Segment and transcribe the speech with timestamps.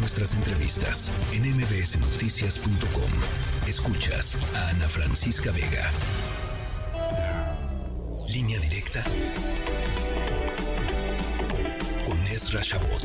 [0.00, 3.10] nuestras entrevistas en mbsnoticias.com.
[3.68, 5.90] Escuchas a Ana Francisca Vega.
[8.32, 9.04] Línea directa
[12.06, 13.02] con Ezra Shabot.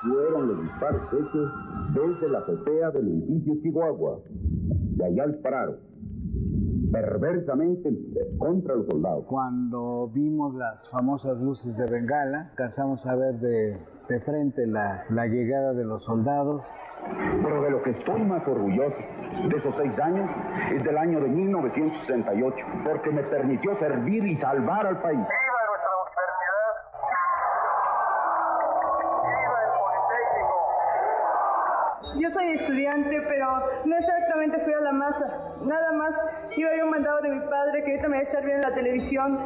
[0.00, 1.52] Fueron los disparos hechos
[1.92, 5.78] desde la azotea del edificio Chihuahua, de allá al Prado,
[6.90, 7.90] perversamente
[8.38, 9.24] contra los soldados.
[9.26, 13.78] Cuando vimos las famosas luces de Bengala, alcanzamos a ver de,
[14.08, 16.62] de frente la, la llegada de los soldados.
[17.42, 18.96] Pero de lo que estoy más orgulloso
[19.48, 20.28] de esos seis años
[20.74, 25.26] es del año de 1968, porque me permitió servir y salvar al país.
[32.20, 33.46] Yo soy estudiante, pero
[33.84, 35.26] no exactamente fui a la masa.
[35.64, 36.12] Nada más
[36.56, 38.70] iba yo un mandado de mi padre que ahorita me va a estar viendo en
[38.70, 39.38] la televisión.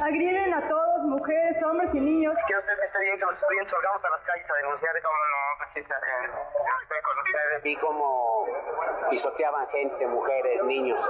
[0.00, 2.34] Agriden a todos, mujeres, hombres y niños.
[2.48, 4.92] Que usted esté bien, que los estudiantes salgamos a las calles a denunciar.
[5.02, 5.42] ¿Cómo no?
[5.58, 7.62] Pues sí, está estoy con ustedes.
[7.62, 8.44] Vi cómo
[9.10, 11.00] pisoteaban gente, mujeres, niños,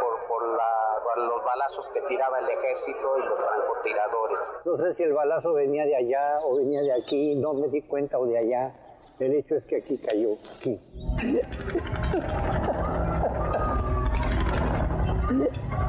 [0.00, 4.40] por, por, la- por los balazos que tiraba el ejército y los francotiradores.
[4.64, 7.82] No sé si el balazo venía de allá o venía de aquí, no me di
[7.82, 8.72] cuenta o de allá.
[9.20, 10.76] El hecho es que aquí cayó, aquí.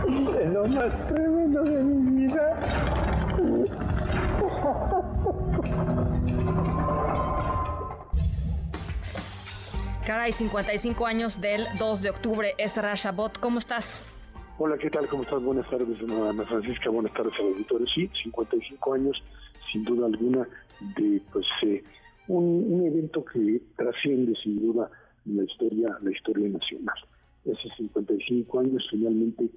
[0.08, 2.60] Es lo más tremendo de mi vida.
[10.06, 12.54] Caray, 55 años del 2 de octubre.
[12.60, 13.40] Es Rashabot.
[13.40, 14.04] ¿Cómo estás?
[14.60, 15.08] Hola, ¿qué tal?
[15.08, 15.42] ¿Cómo estás?
[15.42, 16.92] Buenas tardes, Ana Francisca.
[16.92, 17.88] Buenas tardes al auditorio.
[17.88, 19.24] Sí, 55 años,
[19.72, 20.48] sin duda alguna,
[20.96, 21.84] de pues eh,
[22.28, 24.90] un, un evento que trasciende sin duda
[25.26, 26.96] la historia, la historia nacional.
[27.44, 29.50] Hace 55 años, finalmente,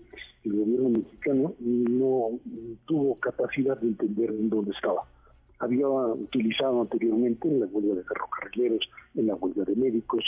[0.44, 2.38] el gobierno mexicano no
[2.86, 5.04] tuvo capacidad de entender en dónde estaba.
[5.58, 10.24] Había utilizado anteriormente en la huelga de ferrocarrileros, en la huelga de médicos,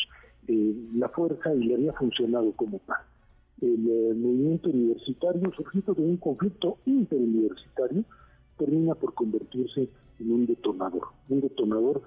[0.48, 2.98] eh, la fuerza y le había funcionado como tal
[3.60, 8.04] el eh, movimiento universitario, surgido de un conflicto interuniversitario,
[8.56, 9.88] termina por convertirse
[10.18, 11.99] en un detonador, un detonador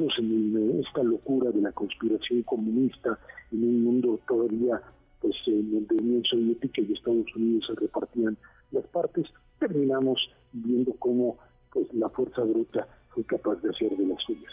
[0.00, 3.18] En eh, esta locura de la conspiración comunista,
[3.52, 4.80] en un mundo todavía
[5.20, 8.36] pues en donde Unión Soviética y Estados Unidos se repartían
[8.70, 9.26] las partes,
[9.58, 10.18] terminamos
[10.52, 11.36] viendo cómo
[11.72, 14.52] pues la fuerza bruta fue capaz de hacer de las suyas.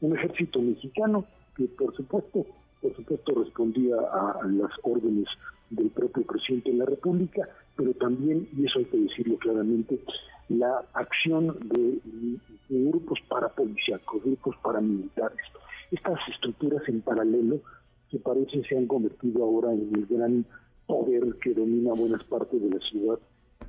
[0.00, 2.46] Un ejército mexicano que por supuesto
[2.80, 5.26] por supuesto respondía a, las órdenes
[5.70, 7.46] del propio presidente de la República,
[7.76, 9.98] pero también, y eso hay que decirlo claramente,
[10.48, 11.98] la acción de
[12.68, 15.38] grupos parapolicíacos, grupos paramilitares.
[15.90, 17.60] Estas estructuras en paralelo
[18.10, 20.44] que parece se han convertido ahora en el gran
[20.86, 23.18] poder que domina buenas partes de la ciudad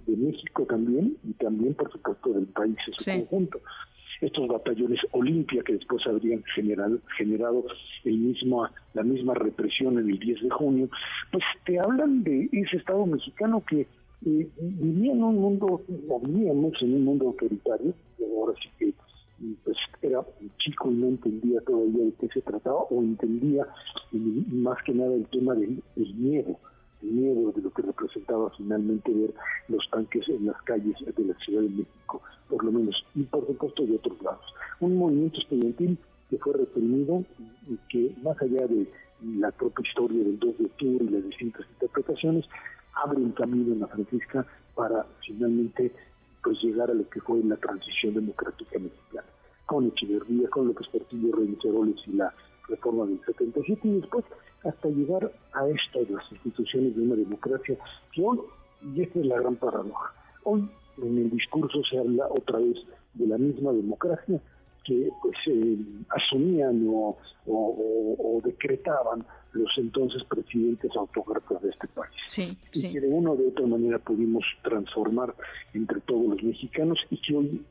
[0.06, 3.12] de México también, y también, por supuesto, del país en su Sí.
[3.12, 3.60] conjunto
[4.22, 7.66] estos batallones Olimpia que después habrían generado, generado
[8.04, 10.90] el mismo, la misma represión en el 10 de junio,
[11.32, 13.88] pues te hablan de ese Estado mexicano que
[14.26, 18.94] eh, vivía en un mundo, vivíamos en un mundo autoritario, que ahora sí que
[19.64, 20.22] pues era
[20.58, 23.66] chico y no entendía todavía de qué se trataba, o entendía
[24.12, 26.60] más que nada el tema del, del miedo,
[27.02, 29.34] el miedo de lo que representaba finalmente ver
[29.70, 33.48] los tanques en las calles de la Ciudad de México, por lo menos, y por
[33.48, 34.46] supuesto de otros lados.
[34.82, 35.98] Un movimiento estudiantil
[36.30, 37.24] que fue reprimido
[37.68, 38.88] y que más allá de
[39.38, 42.46] la propia historia del 2 de octubre y las distintas interpretaciones,
[43.04, 44.46] abre un camino en la Francisca
[44.76, 45.92] para finalmente
[46.44, 49.28] pues llegar a lo que fue la transición democrática mexicana,
[49.66, 51.58] con Echeverría, con López Portillo, Reyes
[52.08, 52.34] y la
[52.68, 54.26] reforma del 77 y después
[54.64, 57.78] hasta llegar a estas las instituciones de una democracia
[58.14, 58.40] que hoy,
[58.96, 62.78] y esta es la gran paradoja, hoy en el discurso se habla otra vez
[63.14, 64.42] de la misma democracia
[64.84, 65.78] que pues eh,
[66.10, 67.54] asumían o, o-
[68.18, 72.92] o- o decretaban los entonces presidentes autócratas de este país Sí, y sí.
[72.94, 75.34] que de una o de otra manera pudimos transformar
[75.74, 77.62] entre todos los mexicanos y que hoy,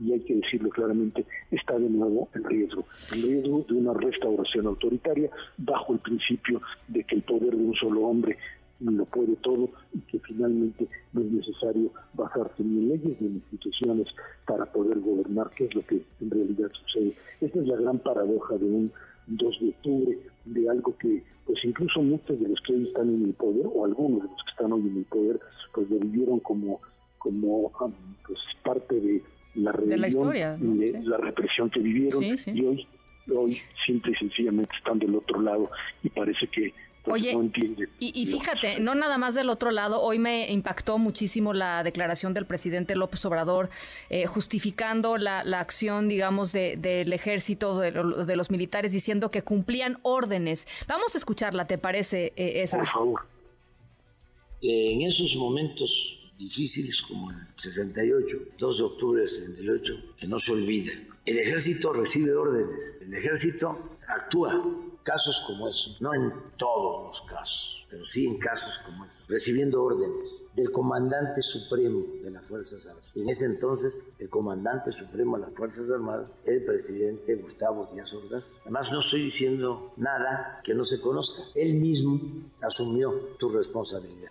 [0.00, 2.84] y hay que decirlo claramente, está de nuevo en riesgo,
[3.14, 7.74] en riesgo de una restauración autoritaria bajo el principio de que el poder de un
[7.74, 8.36] solo hombre
[8.92, 13.34] lo puede todo y que finalmente no es necesario basarse ni en leyes ni en
[13.36, 14.06] instituciones
[14.46, 17.12] para poder gobernar, que es lo que en realidad sucede.
[17.40, 18.92] Esta es la gran paradoja de un
[19.26, 23.24] 2 de octubre, de algo que pues incluso muchos de los que hoy están en
[23.24, 25.40] el poder, o algunos de los que están hoy en el poder,
[25.74, 26.80] pues lo vivieron como,
[27.18, 27.88] como ah,
[28.26, 29.22] pues parte de
[29.54, 30.74] la rebelión la historia, ¿no?
[30.74, 31.06] y de Sí.
[31.06, 32.50] la represión que vivieron Sí, sí.
[32.54, 32.86] y hoy
[33.34, 35.70] hoy simple y sencillamente están del otro lado
[36.02, 36.74] y parece que
[37.06, 37.36] Oye,
[37.98, 42.46] y, fíjate, no nada más del otro lado, hoy me impactó muchísimo la declaración del
[42.46, 43.68] presidente López Obrador
[44.08, 50.66] eh, justificando la, acción, digamos, del ejército, de, los militares, diciendo que cumplían órdenes.
[50.88, 53.20] Vamos a escucharla, ¿te parece, eh, Por favor.
[54.62, 60.52] En esos momentos difíciles como el 68, 2 de octubre del 68, que no se
[60.52, 60.92] olvida,
[61.26, 64.62] el ejército recibe órdenes, el ejército actúa
[65.04, 69.82] casos como esos, no en todos los casos, pero sí en casos como esos, recibiendo
[69.82, 73.12] órdenes del comandante supremo de las Fuerzas Armadas.
[73.14, 78.58] en ese entonces, el comandante supremo de las Fuerzas Armadas el presidente Gustavo Díaz Ordaz.
[78.62, 81.42] Además, no estoy diciendo nada que no se conozca.
[81.54, 82.18] Él mismo
[82.60, 84.30] asumió su responsabilidad.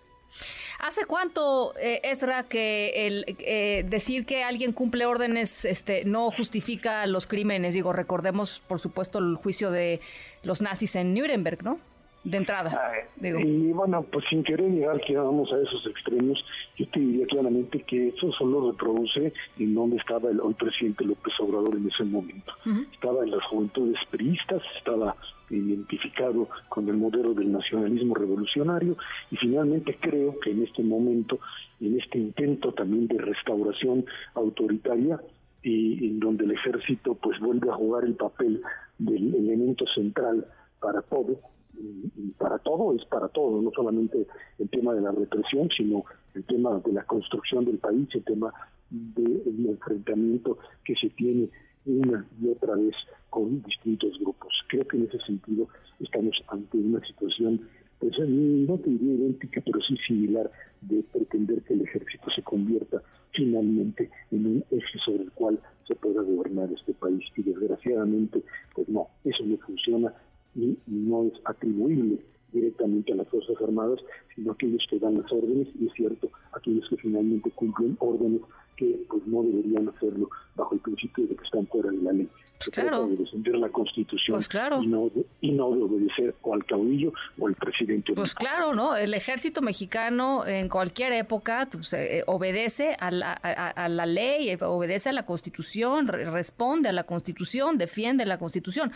[0.79, 7.05] ¿Hace cuánto, eh, Ezra, que el eh, decir que alguien cumple órdenes este, no justifica
[7.07, 7.73] los crímenes?
[7.73, 10.01] Digo, recordemos, por supuesto, el juicio de
[10.43, 11.79] los nazis en Nuremberg, ¿no?
[12.23, 12.71] De entrada.
[13.17, 13.39] digo.
[13.39, 16.43] Y bueno, pues sin querer llegar que vamos a esos extremos,
[16.77, 21.33] yo te diría claramente que eso solo reproduce en donde estaba el hoy presidente López
[21.39, 22.53] Obrador en ese momento.
[22.93, 25.15] Estaba en las juventudes priistas, estaba
[25.49, 28.95] identificado con el modelo del nacionalismo revolucionario
[29.29, 31.39] y finalmente creo que en este momento,
[31.81, 35.19] en este intento también de restauración autoritaria,
[35.63, 38.61] y en donde el ejército pues vuelve a jugar el papel
[38.97, 40.45] del elemento central
[40.81, 41.39] para todo,
[41.75, 44.27] y para todo es para todo, no solamente
[44.59, 46.03] el tema de la represión, sino
[46.35, 48.53] el tema de la construcción del país, el tema
[48.89, 51.49] del enfrentamiento que se tiene
[51.85, 52.95] una y otra vez
[53.29, 54.53] con distintos grupos.
[54.69, 55.67] Creo que en ese sentido
[55.99, 57.61] estamos ante una situación,
[57.99, 60.49] pues no te diría idéntica, pero sí similar,
[60.81, 65.95] de pretender que el ejército se convierta finalmente en un eje sobre el cual se
[65.95, 67.23] pueda gobernar este país.
[67.35, 68.43] Y desgraciadamente,
[68.75, 70.13] pues no, eso no funciona
[70.55, 72.19] y no es atribuible
[72.53, 73.99] directamente a las Fuerzas Armadas,
[74.35, 78.41] sino a aquellos que dan las órdenes, y es cierto, aquellos que finalmente cumplen órdenes
[78.75, 82.29] que pues no deberían hacerlo bajo el principio de que están fuera de la ley.
[82.59, 83.07] Se claro.
[83.07, 84.81] de defender la Constitución pues claro.
[84.81, 88.13] y, no de, y no de obedecer o al caudillo o al presidente.
[88.13, 88.95] Pues claro, ¿no?
[88.95, 94.57] El ejército mexicano en cualquier época pues, eh, obedece a la, a, la ley, eh,
[94.61, 98.93] obedece a la Constitución, responde a la Constitución, defiende la Constitución.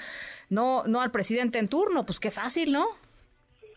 [0.50, 2.88] No, no al presidente en turno, pues qué fácil, ¿no?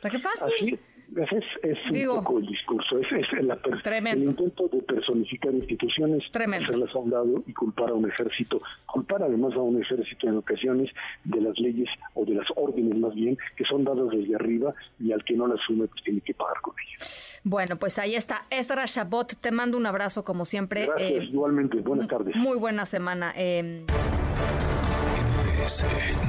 [0.03, 0.79] Qué fácil.
[1.17, 6.99] Es, es un poco el discurso, es, es el intento de personificar instituciones, hacerlas a
[6.99, 10.89] un lado y culpar a un ejército, culpar además a un ejército en ocasiones
[11.25, 15.11] de las leyes o de las órdenes más bien que son dadas desde arriba y
[15.11, 17.41] al que no las asume pues tiene que pagar con ellas.
[17.43, 18.43] Bueno, pues ahí está.
[18.51, 20.87] Ezra Shabot, te mando un abrazo como siempre.
[20.87, 21.81] Gracias, eh, igualmente.
[21.81, 22.37] Buenas tardes.
[22.37, 23.33] Muy buena semana.
[23.37, 23.85] Eh...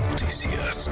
[0.09, 0.89] Noticias.